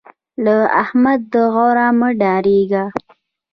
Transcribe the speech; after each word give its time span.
له 0.43 0.55
احمد 0.83 1.19
د 1.33 1.35
غور 1.53 1.77
مه 1.99 2.09
ډارېږه. 2.19 2.85